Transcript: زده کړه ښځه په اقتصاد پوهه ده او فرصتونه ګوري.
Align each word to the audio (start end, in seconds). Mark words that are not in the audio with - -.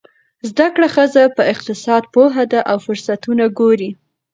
زده 0.49 0.67
کړه 0.75 0.87
ښځه 0.95 1.23
په 1.35 1.43
اقتصاد 1.53 2.03
پوهه 2.13 2.43
ده 2.51 2.59
او 2.71 2.77
فرصتونه 2.85 3.43
ګوري. 3.59 3.91